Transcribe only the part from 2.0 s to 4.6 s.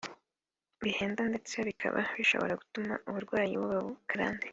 bishobora gutuma uburwayi buba karande